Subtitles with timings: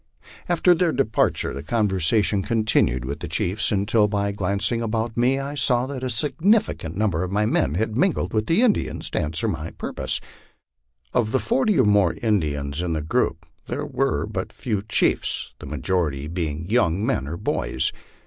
[0.49, 5.53] After their departure the conversation continued with the chiefs until, by glancing about me, I
[5.53, 9.47] saw that a sufficient number of my men had mingled with the Indians to answer
[9.47, 10.19] my purpose.
[11.13, 15.67] Of the forty or more Indians in tho group, there were but few chiefs, the
[15.67, 17.91] majority being young men or boys.